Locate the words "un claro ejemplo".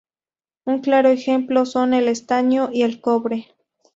0.65-1.67